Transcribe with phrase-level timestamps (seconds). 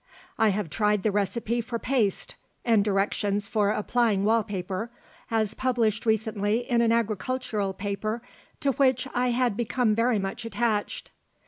[0.39, 2.33] I have tried the recipe for paste
[2.65, 4.89] and directions for applying wall paper,
[5.29, 8.23] as published recently in an agricultural paper
[8.61, 11.11] to which I had become very much attached.